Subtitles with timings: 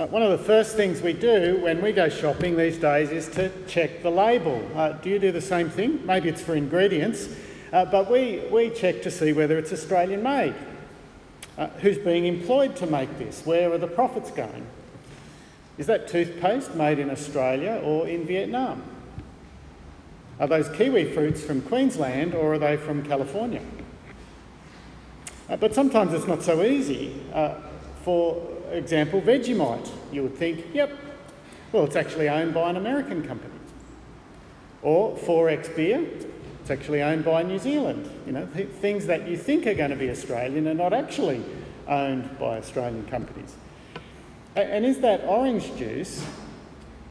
[0.00, 3.28] Uh, one of the first things we do when we go shopping these days is
[3.28, 4.66] to check the label.
[4.74, 6.00] Uh, do you do the same thing?
[6.06, 7.28] Maybe it's for ingredients,
[7.70, 10.54] uh, but we, we check to see whether it's Australian made.
[11.58, 13.44] Uh, who's being employed to make this?
[13.44, 14.66] Where are the profits going?
[15.76, 18.82] Is that toothpaste made in Australia or in Vietnam?
[20.38, 23.60] Are those kiwi fruits from Queensland or are they from California?
[25.46, 27.22] Uh, but sometimes it's not so easy.
[27.34, 27.56] Uh,
[28.02, 30.92] for example, Vegemite, you would think, yep,
[31.72, 33.54] well, it's actually owned by an American company.
[34.82, 36.06] Or 4X Beer,
[36.60, 38.10] it's actually owned by New Zealand.
[38.26, 41.42] You know, th- things that you think are going to be Australian are not actually
[41.86, 43.54] owned by Australian companies.
[44.56, 46.24] And is that orange juice,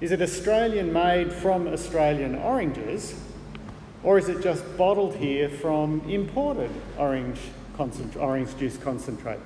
[0.02, 3.16] is it Australian made from Australian oranges,
[4.04, 7.40] or is it just bottled here from imported orange,
[8.18, 9.40] orange juice concentrate?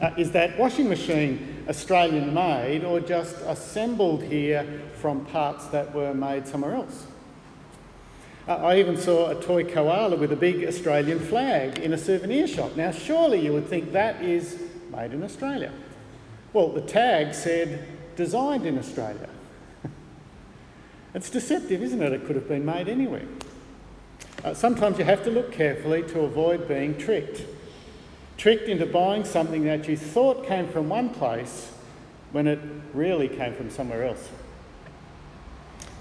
[0.00, 4.64] Uh, is that washing machine Australian made or just assembled here
[5.00, 7.06] from parts that were made somewhere else?
[8.46, 12.46] Uh, I even saw a toy koala with a big Australian flag in a souvenir
[12.46, 12.76] shop.
[12.76, 15.72] Now, surely you would think that is made in Australia.
[16.52, 19.28] Well, the tag said designed in Australia.
[21.14, 22.12] it's deceptive, isn't it?
[22.12, 23.26] It could have been made anywhere.
[24.44, 27.42] Uh, sometimes you have to look carefully to avoid being tricked.
[28.38, 31.72] Tricked into buying something that you thought came from one place
[32.30, 32.60] when it
[32.94, 34.28] really came from somewhere else.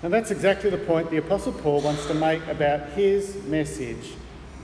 [0.04, 4.14] And that's exactly the point the Apostle Paul wants to make about his message,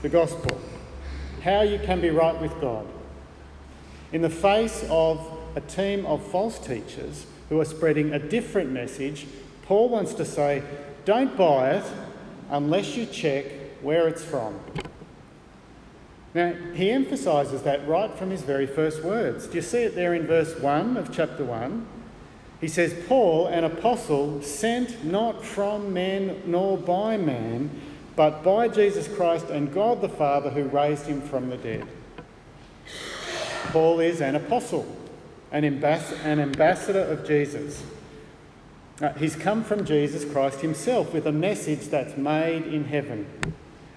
[0.02, 0.60] the gospel.
[1.42, 2.86] How you can be right with God.
[4.12, 9.26] In the face of a team of false teachers who are spreading a different message,
[9.62, 10.62] Paul wants to say,
[11.04, 11.84] don't buy it
[12.50, 13.46] unless you check
[13.82, 14.60] where it's from.
[16.34, 19.46] Now, he emphasises that right from his very first words.
[19.46, 21.86] Do you see it there in verse 1 of chapter 1?
[22.60, 27.70] He says, Paul, an apostle, sent not from men nor by man,
[28.16, 31.86] but by Jesus Christ and God the Father who raised him from the dead.
[33.66, 34.86] Paul is an apostle,
[35.52, 37.82] an, ambass- an ambassador of Jesus.
[39.00, 43.26] Uh, he's come from Jesus Christ himself with a message that's made in heaven,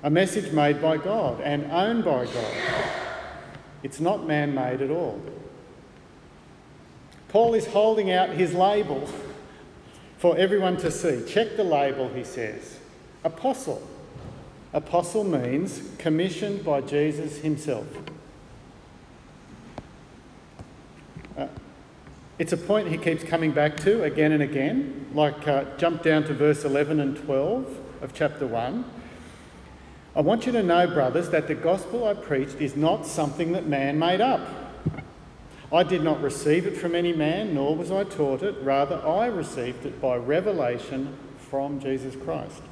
[0.04, 2.56] a message made by God and owned by God.
[3.84, 5.22] It's not man made at all.
[7.30, 9.08] Paul is holding out his label
[10.18, 11.24] for everyone to see.
[11.28, 12.80] Check the label, he says.
[13.24, 13.86] Apostle.
[14.74, 17.88] Apostle means commissioned by Jesus himself.
[21.38, 21.48] Uh,
[22.40, 25.08] it's a point he keeps coming back to again and again.
[25.14, 28.86] Like, uh, jump down to verse 11 and 12 of chapter 1.
[30.18, 33.68] I want you to know, brothers, that the gospel I preached is not something that
[33.68, 34.42] man made up.
[35.72, 38.56] I did not receive it from any man, nor was I taught it.
[38.64, 42.64] Rather, I received it by revelation from Jesus Christ.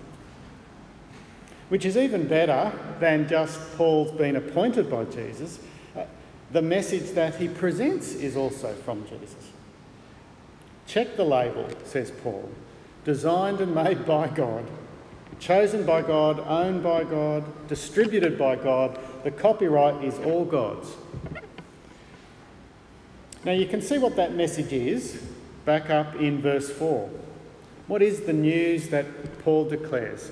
[1.70, 5.60] Which is even better than just Paul's being appointed by Jesus.
[5.96, 6.06] Uh,
[6.52, 9.52] the message that he presents is also from Jesus.
[10.88, 12.50] Check the label, says Paul.
[13.04, 14.66] Designed and made by God,
[15.40, 19.00] chosen by God, owned by God, distributed by God.
[19.24, 20.96] The copyright is all God's.
[23.44, 25.22] Now you can see what that message is
[25.66, 27.10] back up in verse 4.
[27.88, 30.32] What is the news that Paul declares?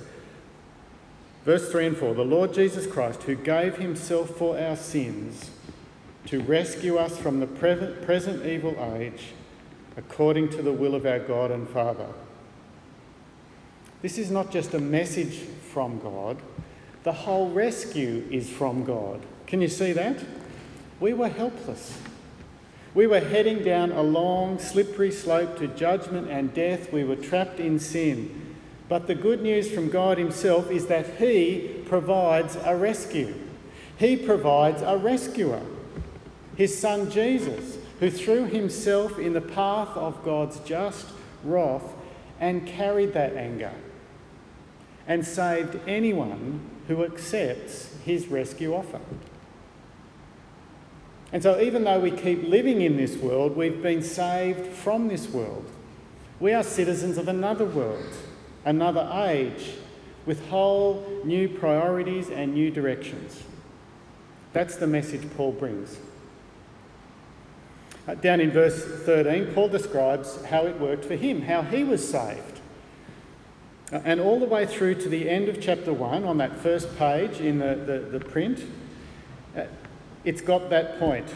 [1.46, 5.52] Verse 3 and 4 The Lord Jesus Christ, who gave himself for our sins
[6.25, 9.34] to rescue us from the present evil age,
[9.97, 12.08] according to the will of our God and Father.
[14.03, 15.38] This is not just a message
[15.72, 16.38] from God,
[17.03, 19.22] the whole rescue is from God.
[19.47, 20.18] Can you see that?
[21.00, 21.97] We were helpless.
[22.94, 26.91] We were heading down a long, slippery slope to judgment and death.
[26.91, 28.58] We were trapped in sin.
[28.90, 33.34] But the good news from God Himself is that He provides a rescue.
[33.97, 35.61] He provides a rescuer,
[36.58, 41.05] His Son Jesus, who threw Himself in the path of God's just
[41.46, 41.94] wrath
[42.41, 43.72] and carried that anger
[45.08, 49.02] and saved anyone who accepts His rescue offer.
[51.32, 55.28] And so, even though we keep living in this world, we've been saved from this
[55.28, 55.67] world.
[56.40, 58.14] We are citizens of another world,
[58.66, 59.72] another age,
[60.26, 63.44] with whole new priorities and new directions.
[64.53, 65.97] That's the message Paul brings.
[68.08, 72.08] Uh, down in verse 13, Paul describes how it worked for him, how he was
[72.08, 72.53] saved.
[73.93, 76.97] Uh, and all the way through to the end of chapter 1, on that first
[76.97, 78.63] page in the, the, the print,
[79.55, 79.66] uh,
[80.23, 81.28] it's got that point.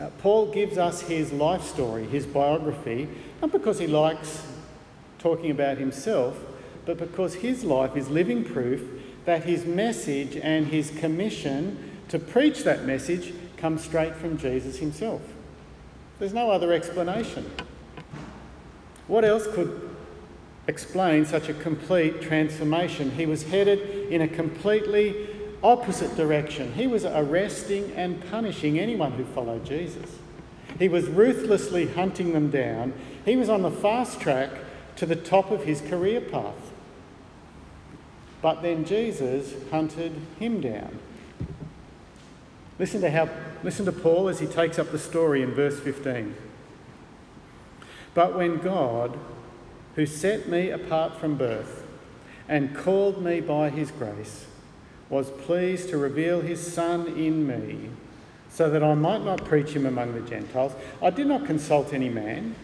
[0.00, 3.08] Uh, Paul gives us his life story, his biography,
[3.42, 4.46] not because he likes
[5.18, 6.38] talking about himself,
[6.86, 8.82] but because his life is living proof
[9.24, 15.22] that his message and his commission to preach that message comes straight from Jesus himself.
[16.20, 17.50] There's no other explanation.
[19.08, 19.93] What else could
[20.66, 23.10] explain such a complete transformation?
[23.12, 25.28] He was headed in a completely
[25.62, 26.72] opposite direction.
[26.74, 30.18] He was arresting and punishing anyone who followed Jesus.
[30.78, 32.92] He was ruthlessly hunting them down.
[33.24, 34.50] He was on the fast track
[34.96, 36.72] to the top of his career path.
[38.42, 40.98] But then Jesus hunted him down.
[42.78, 43.28] Listen to how
[43.62, 46.34] listen to Paul as he takes up the story in verse 15.
[48.12, 49.18] But when God,
[49.96, 51.84] who set me apart from birth
[52.48, 54.46] and called me by his grace,
[55.08, 57.90] was pleased to reveal his Son in me,
[58.50, 62.08] so that I might not preach him among the Gentiles, I did not consult any
[62.08, 62.54] man,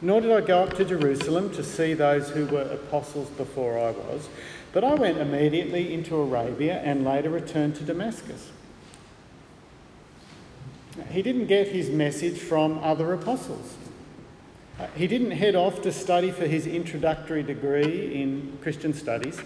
[0.00, 3.90] nor did I go up to Jerusalem to see those who were apostles before I
[3.92, 4.28] was,
[4.72, 8.50] but I went immediately into Arabia and later returned to Damascus.
[11.10, 13.76] He didn't get his message from other apostles.
[14.78, 19.40] Uh, he didn't head off to study for his introductory degree in Christian studies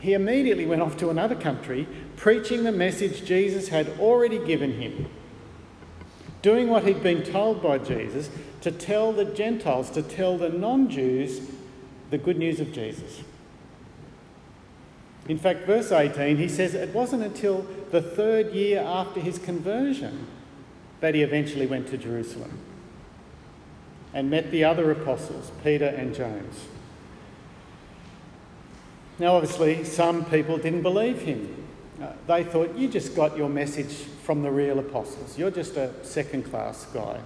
[0.00, 1.86] he immediately went off to another country,
[2.16, 5.08] preaching the message Jesus had already given him,
[6.42, 8.30] doing what he'd been told by Jesus
[8.60, 11.40] to tell the Gentiles, to tell the non Jews
[12.10, 13.22] the good news of Jesus.
[15.28, 20.26] In fact, verse 18, he says it wasn't until the third year after his conversion
[21.00, 22.58] that he eventually went to Jerusalem
[24.14, 26.66] and met the other apostles, Peter and James.
[29.18, 31.66] Now, obviously, some people didn't believe him.
[32.00, 35.36] Uh, they thought, you just got your message from the real apostles.
[35.36, 37.20] You're just a second class guy.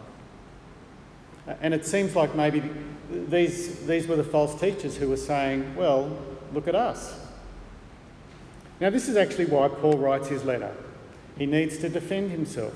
[1.46, 2.62] Uh, and it seems like maybe
[3.10, 6.16] these, these were the false teachers who were saying, well,
[6.54, 7.18] look at us.
[8.80, 10.74] Now, this is actually why Paul writes his letter.
[11.36, 12.74] He needs to defend himself.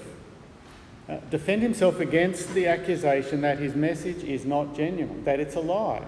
[1.09, 5.61] Uh, defend himself against the accusation that his message is not genuine, that it's a
[5.61, 6.05] lie.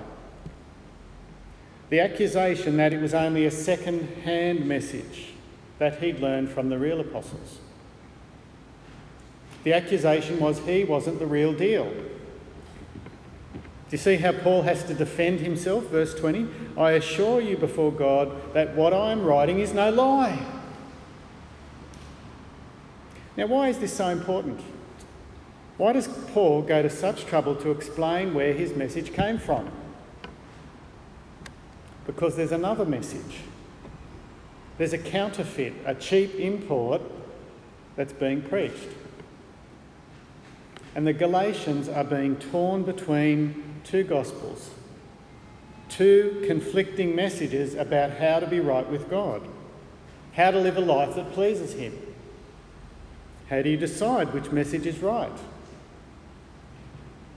[1.91, 5.35] The accusation that it was only a second hand message
[5.79, 7.59] that he'd learned from the real apostles.
[9.62, 11.93] The accusation was he wasn't the real deal.
[13.89, 15.85] Do you see how Paul has to defend himself?
[15.85, 16.47] Verse 20
[16.77, 20.44] I assure you before God that what I am writing is no lie.
[23.37, 24.61] Now, why is this so important?
[25.79, 29.71] Why does Paul go to such trouble to explain where his message came from?
[32.09, 33.43] because there's another message.
[34.79, 37.03] There's a counterfeit, a cheap import
[37.97, 38.89] that's being preached.
[40.95, 44.71] And the Galatians are being torn between two gospels,
[45.91, 49.47] two conflicting messages about how to be right with God,
[50.33, 51.93] how to live a life that pleases Him.
[53.51, 55.39] How do you decide which message is right?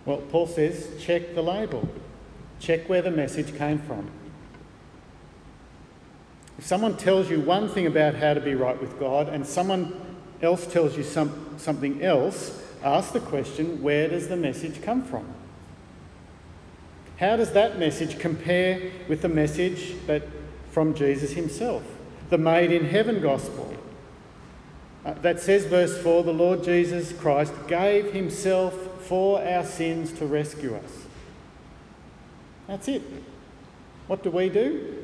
[0.05, 1.87] Well, Paul says check the label,
[2.59, 4.09] check where the message came from.
[6.57, 9.99] If someone tells you one thing about how to be right with God and someone
[10.41, 15.25] else tells you some, something else, ask the question where does the message come from?
[17.17, 20.23] How does that message compare with the message that
[20.69, 21.83] from Jesus himself,
[22.29, 23.75] the made in heaven gospel?
[25.05, 28.75] Uh, that says, verse 4 the Lord Jesus Christ gave himself
[29.11, 31.03] for our sins to rescue us.
[32.65, 33.01] That's it.
[34.07, 35.03] What do we do?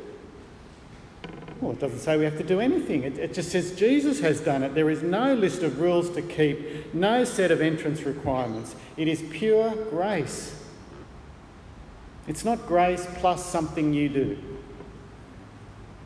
[1.59, 3.03] Well, it doesn't say we have to do anything.
[3.03, 4.75] It, it, just says Jesus has done it.
[4.75, 8.77] There is no list of rules to keep, no set of entrance requirements.
[8.95, 10.57] It is pure grace.
[12.29, 14.37] It's not grace plus something you do.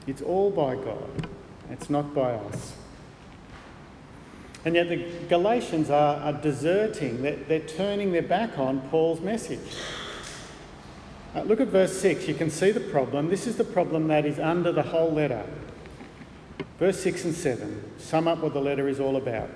[0.08, 1.28] It's all by God,
[1.70, 2.74] it's not by us.
[4.64, 9.76] And yet the Galatians are, are deserting, they're, they're turning their back on Paul's message.
[11.34, 12.28] Uh, look at verse 6.
[12.28, 13.30] You can see the problem.
[13.30, 15.46] This is the problem that is under the whole letter.
[16.78, 19.50] Verse 6 and 7 sum up what the letter is all about.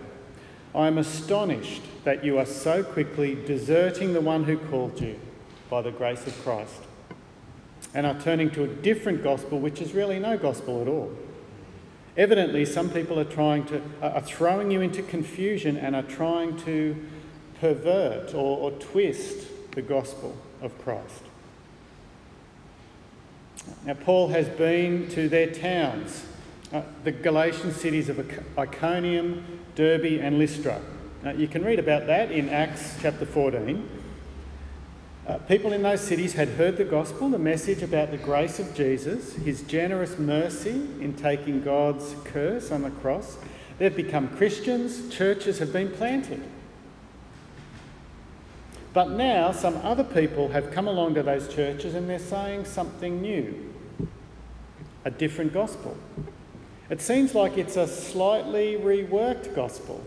[0.74, 5.20] I am astonished that you are so quickly deserting the one who called you
[5.70, 6.84] by the grace of Christ
[7.94, 11.12] and are turning to a different gospel, which is really no gospel at all.
[12.18, 16.96] Evidently, some people are trying to are throwing you into confusion and are trying to
[17.60, 21.24] pervert or, or twist the gospel of Christ.
[23.86, 26.26] Now, Paul has been to their towns,
[26.72, 28.20] uh, the Galatian cities of
[28.58, 29.44] Iconium,
[29.76, 30.82] Derbe, and Lystra.
[31.24, 33.90] Now, you can read about that in Acts chapter 14.
[35.28, 38.76] Uh, people in those cities had heard the gospel, the message about the grace of
[38.76, 43.38] Jesus, his generous mercy in taking God's curse on the cross.
[43.80, 46.44] They've become Christians, churches have been planted.
[48.94, 53.20] But now some other people have come along to those churches and they're saying something
[53.20, 53.74] new,
[55.06, 55.98] a different gospel.
[56.92, 60.04] It seems like it's a slightly reworked gospel.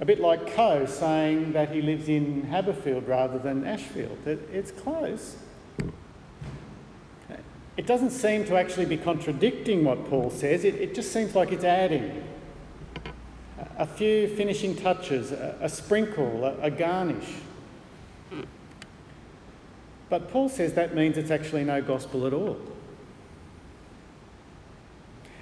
[0.00, 4.18] A bit like Coe saying that he lives in Haberfield rather than Ashfield.
[4.26, 5.36] It, it's close.
[7.76, 11.52] It doesn't seem to actually be contradicting what Paul says, it, it just seems like
[11.52, 12.22] it's adding
[13.78, 17.28] a few finishing touches, a, a sprinkle, a, a garnish.
[20.08, 22.58] But Paul says that means it's actually no gospel at all.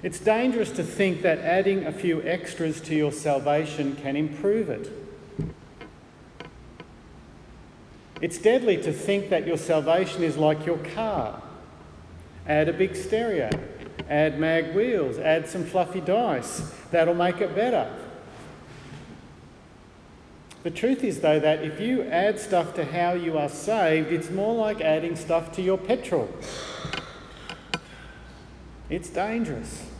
[0.03, 4.91] It's dangerous to think that adding a few extras to your salvation can improve it.
[8.19, 11.41] It's deadly to think that your salvation is like your car.
[12.45, 13.49] Add a big stereo,
[14.09, 16.73] add mag wheels, add some fluffy dice.
[16.91, 17.89] That'll make it better.
[20.63, 24.29] The truth is, though, that if you add stuff to how you are saved, it's
[24.29, 26.29] more like adding stuff to your petrol.
[28.89, 29.92] It's dangerous.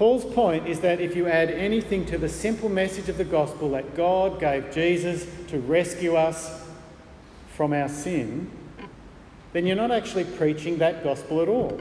[0.00, 3.72] Paul's point is that if you add anything to the simple message of the gospel
[3.72, 6.64] that God gave Jesus to rescue us
[7.54, 8.50] from our sin,
[9.52, 11.78] then you're not actually preaching that gospel at all.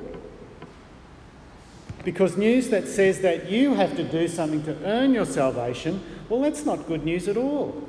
[2.03, 6.41] Because news that says that you have to do something to earn your salvation, well,
[6.41, 7.87] that's not good news at all.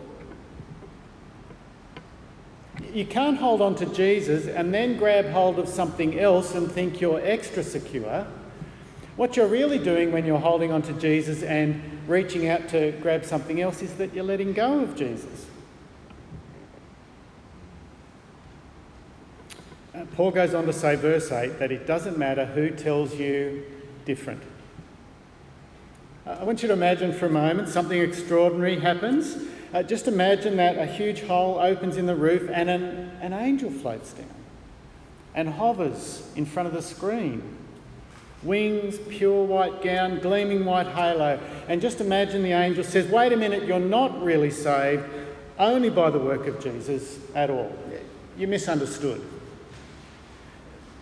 [2.92, 7.00] You can't hold on to Jesus and then grab hold of something else and think
[7.00, 8.28] you're extra secure
[9.16, 13.24] what you're really doing when you're holding on to Jesus and reaching out to grab
[13.24, 15.46] something else is that you're letting go of Jesus.
[19.94, 23.64] Uh, Paul goes on to say, verse 8, that it doesn't matter who tells you
[24.04, 24.42] different.
[26.26, 29.36] Uh, I want you to imagine for a moment something extraordinary happens.
[29.74, 32.84] Uh, just imagine that a huge hole opens in the roof and an,
[33.20, 34.26] an angel floats down
[35.34, 37.42] and hovers in front of the screen
[38.42, 41.38] Wings, pure white gown, gleaming white halo.
[41.68, 45.04] And just imagine the angel says, Wait a minute, you're not really saved
[45.58, 47.76] only by the work of Jesus at all.
[48.38, 49.20] You misunderstood.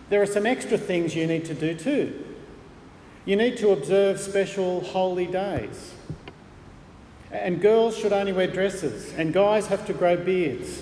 [0.09, 2.25] There are some extra things you need to do too.
[3.25, 5.93] You need to observe special holy days.
[7.31, 10.81] And girls should only wear dresses, and guys have to grow beards.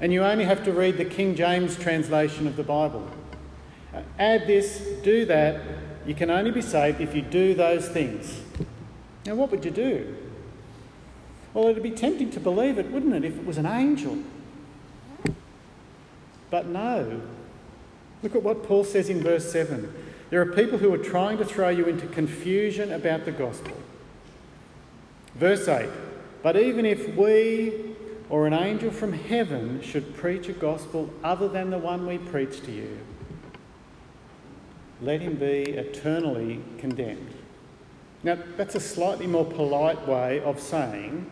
[0.00, 3.08] And you only have to read the King James translation of the Bible.
[4.18, 5.60] Add this, do that,
[6.06, 8.40] you can only be saved if you do those things.
[9.26, 10.16] Now, what would you do?
[11.54, 14.18] Well, it'd be tempting to believe it, wouldn't it, if it was an angel?
[16.50, 17.22] But no.
[18.22, 19.92] Look at what Paul says in verse 7.
[20.30, 23.76] There are people who are trying to throw you into confusion about the gospel.
[25.34, 25.88] Verse 8
[26.42, 27.94] But even if we
[28.28, 32.62] or an angel from heaven should preach a gospel other than the one we preach
[32.62, 32.98] to you,
[35.00, 37.34] let him be eternally condemned.
[38.22, 41.30] Now, that's a slightly more polite way of saying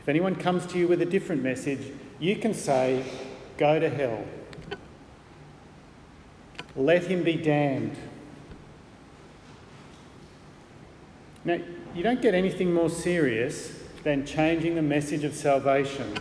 [0.00, 3.04] if anyone comes to you with a different message, you can say,
[3.58, 4.24] Go to hell.
[6.74, 7.94] Let him be damned.
[11.44, 11.58] Now,
[11.94, 16.14] you don't get anything more serious than changing the message of salvation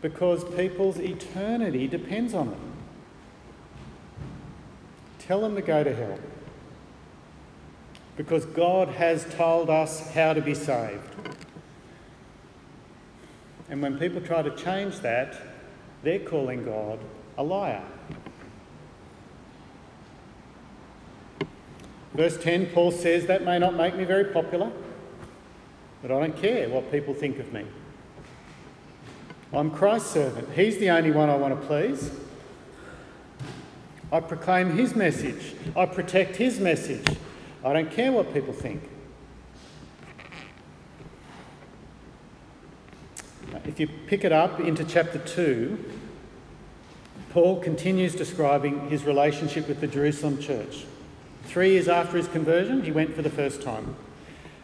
[0.00, 2.67] because people's eternity depends on it.
[5.28, 6.18] Tell them to go to hell.
[8.16, 11.02] Because God has told us how to be saved.
[13.68, 15.36] And when people try to change that,
[16.02, 16.98] they're calling God
[17.36, 17.84] a liar.
[22.14, 24.72] Verse 10, Paul says, That may not make me very popular,
[26.00, 27.66] but I don't care what people think of me.
[29.52, 30.48] I'm Christ's servant.
[30.54, 32.10] He's the only one I want to please.
[34.10, 35.54] I proclaim his message.
[35.76, 37.06] I protect his message.
[37.64, 38.82] I don't care what people think.
[43.66, 45.84] If you pick it up into chapter 2,
[47.30, 50.86] Paul continues describing his relationship with the Jerusalem church.
[51.44, 53.94] Three years after his conversion, he went for the first time.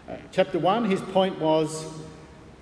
[0.08, 1.86] Uh, chapter 1, his point was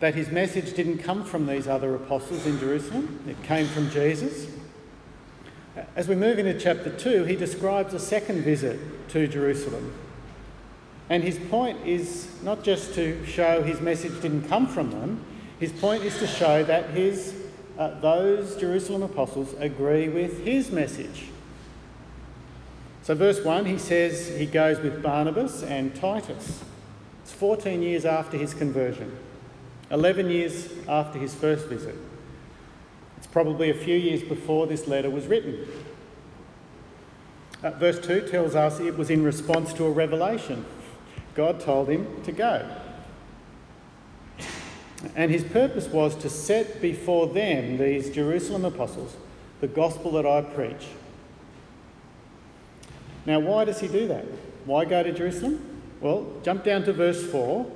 [0.00, 4.48] that his message didn't come from these other apostles in Jerusalem, it came from Jesus.
[5.96, 9.94] As we move into chapter 2, he describes a second visit to Jerusalem.
[11.08, 15.24] And his point is not just to show his message didn't come from them,
[15.58, 17.34] his point is to show that his,
[17.78, 21.26] uh, those Jerusalem apostles agree with his message.
[23.02, 26.62] So, verse 1, he says he goes with Barnabas and Titus.
[27.22, 29.16] It's 14 years after his conversion,
[29.90, 31.96] 11 years after his first visit.
[33.22, 35.64] It's probably a few years before this letter was written.
[37.62, 40.66] Uh, verse 2 tells us it was in response to a revelation.
[41.36, 42.68] God told him to go.
[45.14, 49.14] And his purpose was to set before them, these Jerusalem apostles,
[49.60, 50.88] the gospel that I preach.
[53.24, 54.24] Now, why does he do that?
[54.64, 55.64] Why go to Jerusalem?
[56.00, 57.70] Well, jump down to verse 4.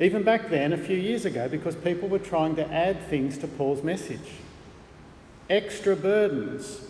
[0.00, 3.46] Even back then, a few years ago, because people were trying to add things to
[3.46, 4.30] Paul's message.
[5.50, 6.82] Extra burdens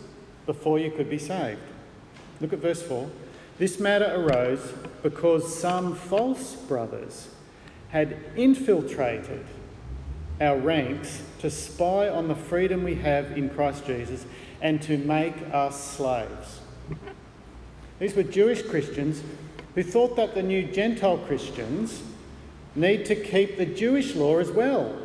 [0.47, 1.61] before you could be saved.
[2.41, 3.09] Look at verse 4.
[3.59, 4.73] This matter arose
[5.03, 7.29] because some false brothers
[7.91, 9.45] had infiltrated
[10.41, 14.25] our ranks to spy on the freedom we have in Christ Jesus
[14.61, 16.61] and to make us slaves.
[17.99, 19.23] These were Jewish Christians
[19.75, 22.03] who thought that the new Gentile Christians
[22.75, 24.97] need to keep the Jewish law as well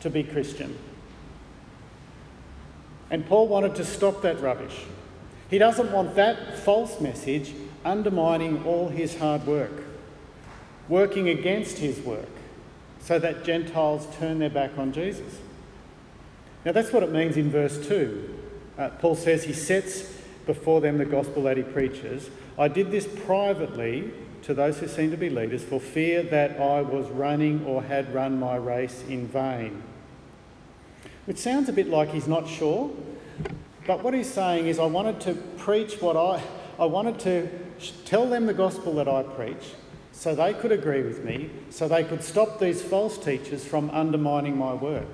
[0.00, 0.76] to be Christian.
[3.10, 4.84] And Paul wanted to stop that rubbish.
[5.48, 7.52] He doesn't want that false message
[7.84, 9.72] undermining all his hard work,
[10.88, 12.28] working against his work,
[13.00, 15.38] so that Gentiles turn their back on Jesus.
[16.64, 18.38] Now, that's what it means in verse 2.
[18.78, 20.12] Uh, Paul says he sets
[20.46, 22.30] before them the gospel that he preaches.
[22.58, 24.10] I did this privately
[24.42, 28.14] to those who seem to be leaders for fear that I was running or had
[28.14, 29.82] run my race in vain.
[31.30, 32.90] Which sounds a bit like he's not sure,
[33.86, 36.42] but what he's saying is, I wanted to preach what I,
[36.76, 37.48] I wanted to
[38.04, 39.74] tell them the gospel that I preach
[40.10, 44.58] so they could agree with me, so they could stop these false teachers from undermining
[44.58, 45.06] my work.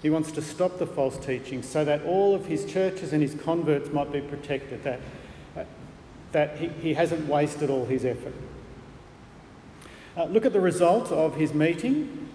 [0.00, 3.34] He wants to stop the false teaching so that all of his churches and his
[3.34, 5.00] converts might be protected, that,
[6.32, 8.34] that he, he hasn't wasted all his effort.
[10.16, 12.27] Uh, look at the result of his meeting.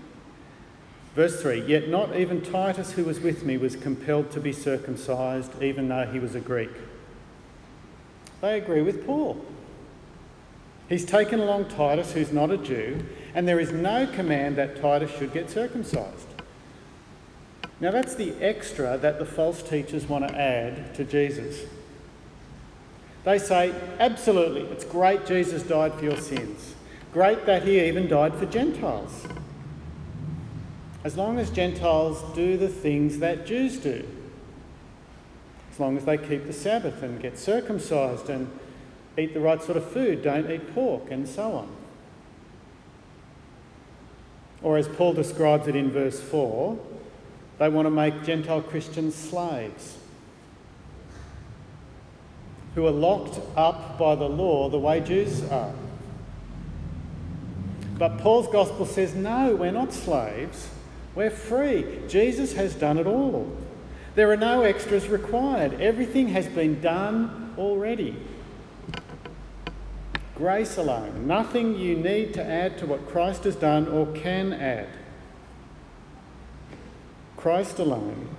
[1.15, 5.61] Verse 3 Yet not even Titus, who was with me, was compelled to be circumcised,
[5.61, 6.71] even though he was a Greek.
[8.41, 9.43] They agree with Paul.
[10.89, 15.11] He's taken along Titus, who's not a Jew, and there is no command that Titus
[15.17, 16.27] should get circumcised.
[17.79, 21.65] Now, that's the extra that the false teachers want to add to Jesus.
[23.23, 26.75] They say, absolutely, it's great Jesus died for your sins.
[27.13, 29.25] Great that he even died for Gentiles
[31.03, 34.07] as long as Gentiles do the things that Jews do,
[35.71, 38.47] as long as they keep the Sabbath and get circumcised and
[39.17, 41.75] eat the right sort of food, don't eat pork, and so on.
[44.61, 46.79] Or as Paul describes it in verse 4,
[47.59, 49.97] they want to make Gentile Christians slaves
[52.75, 55.73] who are locked up by the law the way Jews are.
[57.99, 60.69] But Paul's gospel says, no, we're not slaves.
[61.15, 61.99] We're free.
[62.07, 63.55] Jesus has done it all.
[64.15, 65.79] There are no extras required.
[65.79, 68.15] Everything has been done already.
[70.35, 71.27] Grace alone.
[71.27, 74.89] Nothing you need to add to what Christ has done or can add.
[77.37, 78.29] Christ alone,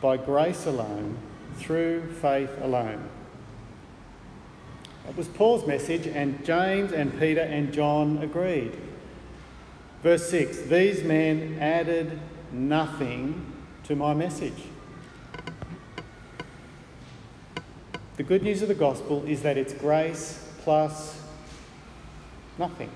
[0.00, 1.16] by grace alone,
[1.56, 3.08] through faith alone.
[5.06, 8.76] That was Paul's message, and James and Peter and John agreed.
[10.02, 12.18] Verse 6 These men added
[12.52, 13.52] nothing
[13.84, 14.62] to my message.
[18.16, 21.20] The good news of the gospel is that it's grace plus
[22.58, 22.90] nothing.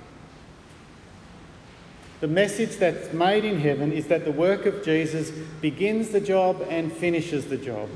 [2.21, 6.67] The message that's made in heaven is that the work of Jesus begins the job
[6.69, 7.89] and finishes the job.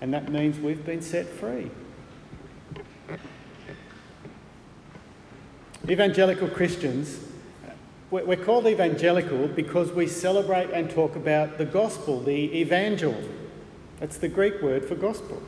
[0.00, 1.70] And that means we've been set free.
[5.88, 7.18] Evangelical Christians,
[8.10, 13.16] we're called evangelical because we celebrate and talk about the gospel, the evangel.
[13.98, 15.42] That's the Greek word for gospel.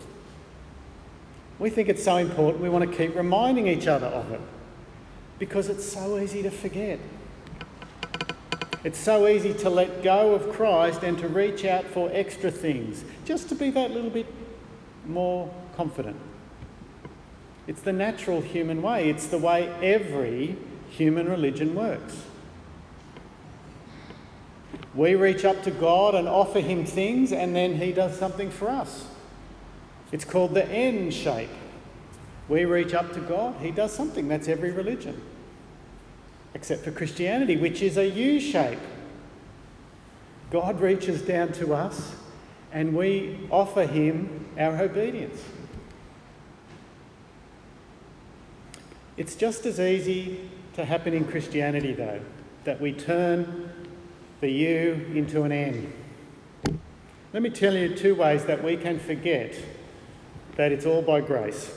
[1.59, 4.41] We think it's so important we want to keep reminding each other of it
[5.39, 6.99] because it's so easy to forget.
[8.83, 13.05] It's so easy to let go of Christ and to reach out for extra things,
[13.25, 14.27] just to be that little bit
[15.07, 16.17] more confident.
[17.67, 20.57] It's the natural human way, it's the way every
[20.91, 22.23] human religion works.
[24.95, 28.69] We reach up to God and offer Him things, and then He does something for
[28.69, 29.07] us.
[30.13, 31.51] It's called the N shape.
[32.49, 34.29] We reach up to God, He does something.
[34.29, 35.21] That's every religion.
[36.53, 38.79] Except for Christianity, which is a U shape.
[40.51, 42.15] God reaches down to us
[42.71, 45.41] and we offer Him our obedience.
[49.17, 52.21] It's just as easy to happen in Christianity, though,
[52.65, 53.71] that we turn
[54.41, 55.93] the U into an N.
[57.33, 59.55] Let me tell you two ways that we can forget
[60.57, 61.73] that it's all by grace.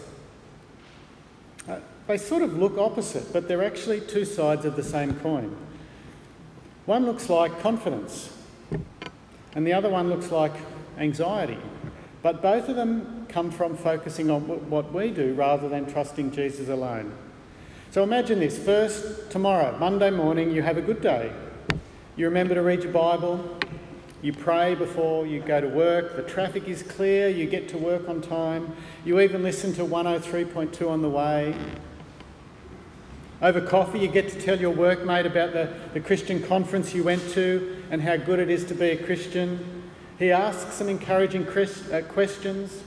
[1.67, 5.55] Uh, they sort of look opposite, but they're actually two sides of the same coin.
[6.85, 8.35] One looks like confidence,
[9.53, 10.53] and the other one looks like
[10.97, 11.57] anxiety.
[12.23, 16.69] But both of them come from focusing on what we do rather than trusting Jesus
[16.69, 17.13] alone.
[17.89, 21.31] So imagine this first, tomorrow, Monday morning, you have a good day.
[22.17, 23.57] You remember to read your Bible,
[24.21, 28.09] you pray before you go to work, the traffic is clear, you get to work
[28.09, 31.55] on time, you even listen to 103.2 on the way.
[33.41, 37.21] Over coffee, you get to tell your workmate about the, the Christian conference you went
[37.31, 39.83] to and how good it is to be a Christian.
[40.19, 42.83] He asks some encouraging uh, questions.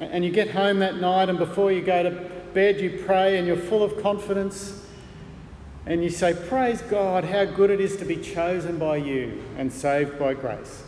[0.00, 2.10] And you get home that night, and before you go to
[2.54, 4.86] bed, you pray and you're full of confidence.
[5.84, 9.72] And you say, Praise God, how good it is to be chosen by you and
[9.72, 10.84] saved by grace.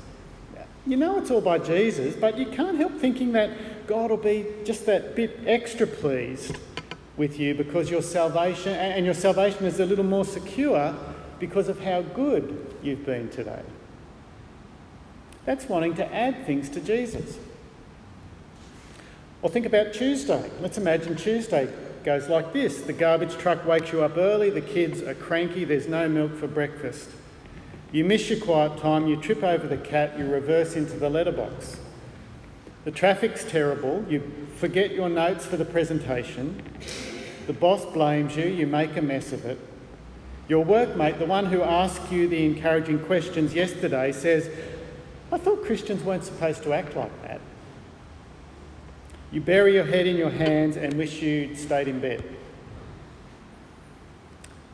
[0.86, 4.46] You know it's all by Jesus, but you can't help thinking that God will be
[4.64, 6.56] just that bit extra pleased
[7.16, 10.94] with you because your salvation, and your salvation is a little more secure
[11.38, 13.62] because of how good you've been today.
[15.44, 17.38] That's wanting to add things to Jesus.
[19.42, 20.50] Or think about Tuesday.
[20.60, 21.68] Let's imagine Tuesday
[22.04, 25.88] goes like this the garbage truck wakes you up early, the kids are cranky, there's
[25.88, 27.10] no milk for breakfast.
[27.92, 31.78] You miss your quiet time, you trip over the cat, you reverse into the letterbox.
[32.84, 36.62] The traffic's terrible, you forget your notes for the presentation.
[37.46, 39.58] The boss blames you, you make a mess of it.
[40.48, 44.50] Your workmate, the one who asked you the encouraging questions yesterday, says,
[45.30, 47.40] I thought Christians weren't supposed to act like that.
[49.32, 52.22] You bury your head in your hands and wish you'd stayed in bed.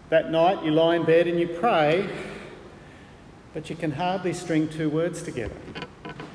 [0.09, 2.09] That night, you lie in bed and you pray,
[3.55, 5.55] but you can hardly string two words together.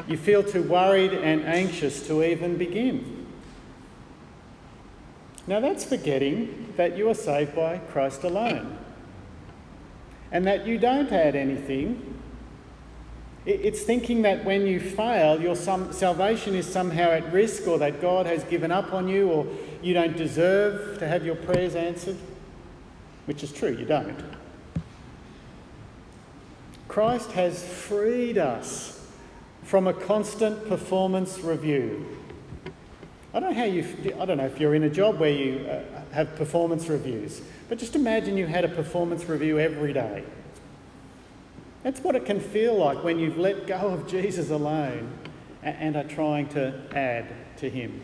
[0.08, 3.28] You feel too worried and anxious to even begin.
[5.46, 8.78] Now, that's forgetting that you are saved by Christ alone
[10.32, 12.20] and that you don't add anything
[13.46, 18.26] it's thinking that when you fail, your salvation is somehow at risk, or that God
[18.26, 19.48] has given up on you, or
[19.82, 22.18] you don't deserve to have your prayers answered,
[23.26, 24.18] which is true, you don't.
[26.88, 29.06] Christ has freed us
[29.64, 32.06] from a constant performance review.
[33.34, 33.84] I don't know how you.
[34.20, 37.80] I don't know if you're in a job where you uh, have performance reviews, but
[37.80, 40.24] just imagine you had a performance review every day.
[41.84, 45.12] That's what it can feel like when you've let go of Jesus alone
[45.62, 48.02] and are trying to add to him.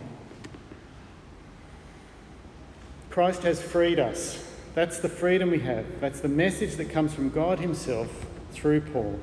[3.09, 4.45] Christ has freed us.
[4.75, 5.85] That's the freedom we have.
[5.99, 9.19] That's the message that comes from God Himself through Paul.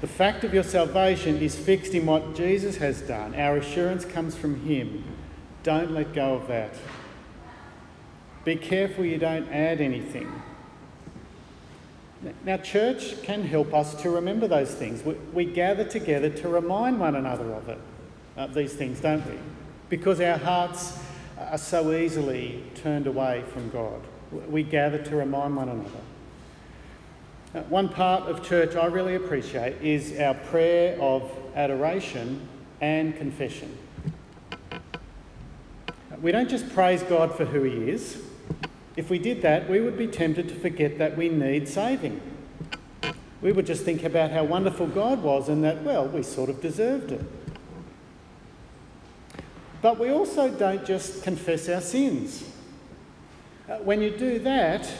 [0.00, 3.34] The fact of your salvation is fixed in what Jesus has done.
[3.34, 5.02] Our assurance comes from Him.
[5.62, 6.74] Don't let go of that.
[8.44, 10.30] Be careful you don't add anything.
[12.44, 15.02] Now, church can help us to remember those things.
[15.02, 17.78] We, we gather together to remind one another of it,
[18.36, 19.38] uh, these things, don't we?
[19.88, 20.98] Because our hearts
[21.38, 24.00] are so easily turned away from God.
[24.48, 25.90] We gather to remind one another.
[27.54, 32.48] Uh, one part of church I really appreciate is our prayer of adoration
[32.80, 33.76] and confession.
[36.20, 38.22] We don't just praise God for who He is,
[38.96, 42.20] if we did that, we would be tempted to forget that we need saving.
[43.42, 46.60] We would just think about how wonderful God was and that, well, we sort of
[46.62, 47.20] deserved it.
[49.82, 52.50] But we also don't just confess our sins.
[53.68, 54.90] Uh, when you do that,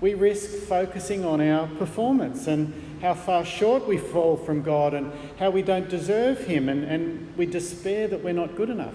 [0.00, 5.10] we risk focusing on our performance and how far short we fall from God and
[5.38, 8.94] how we don't deserve Him and, and we despair that we're not good enough.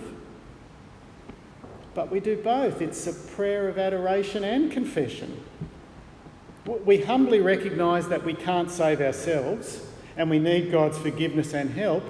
[1.93, 2.81] But we do both.
[2.81, 5.43] It's a prayer of adoration and confession.
[6.65, 12.03] We humbly recognise that we can't save ourselves and we need God's forgiveness and help,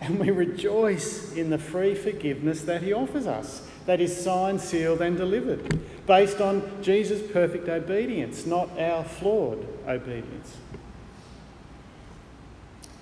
[0.00, 5.00] and we rejoice in the free forgiveness that He offers us, that is signed, sealed,
[5.00, 10.56] and delivered, based on Jesus' perfect obedience, not our flawed obedience.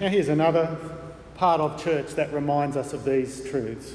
[0.01, 0.77] Now, here's another
[1.37, 3.95] part of church that reminds us of these truths.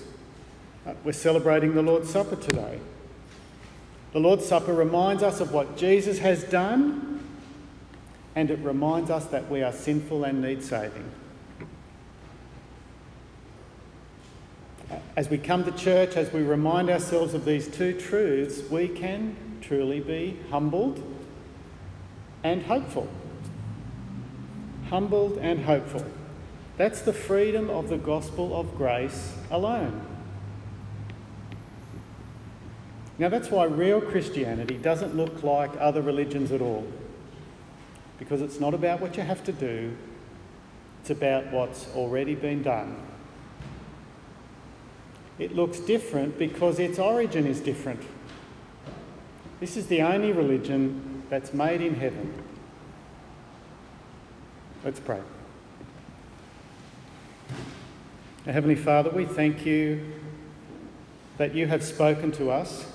[0.88, 2.80] Uh, we're celebrating the Lord's Supper today.
[4.13, 7.28] The Lord's Supper reminds us of what Jesus has done,
[8.36, 11.12] and it reminds us that we are sinful and need saving.
[15.17, 19.36] As we come to church, as we remind ourselves of these two truths, we can
[19.60, 21.04] truly be humbled
[22.45, 23.10] and hopeful.
[24.89, 26.06] Humbled and hopeful.
[26.78, 30.16] That's the freedom of the gospel of grace alone.
[33.19, 36.86] Now, that's why real Christianity doesn't look like other religions at all.
[38.19, 39.95] Because it's not about what you have to do,
[41.01, 43.01] it's about what's already been done.
[45.39, 48.01] It looks different because its origin is different.
[49.60, 52.34] This is the only religion that's made in heaven.
[54.84, 55.21] Let's pray.
[58.45, 60.13] Heavenly Father, we thank you
[61.38, 62.86] that you have spoken to us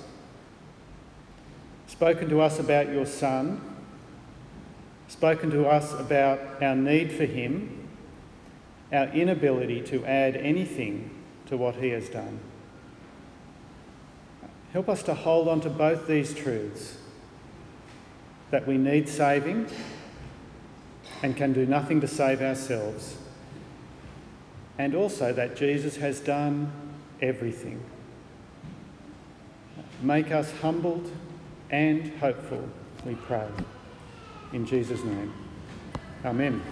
[1.92, 3.60] spoken to us about your Son,
[5.08, 7.86] spoken to us about our need for Him,
[8.90, 11.10] our inability to add anything
[11.46, 12.40] to what He has done.
[14.72, 16.96] Help us to hold on to both these truths
[18.50, 19.68] that we need saving
[21.22, 23.16] and can do nothing to save ourselves,
[24.78, 26.72] and also that Jesus has done
[27.20, 27.82] everything.
[30.00, 31.10] Make us humbled
[31.72, 32.62] and hopeful,
[33.04, 33.48] we pray.
[34.52, 35.32] In Jesus' name.
[36.24, 36.62] Amen.